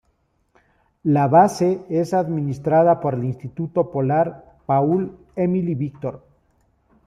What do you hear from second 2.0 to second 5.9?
administrada por el Instituto Polar Paul-Émile